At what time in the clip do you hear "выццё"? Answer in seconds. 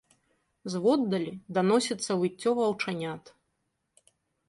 2.25-2.57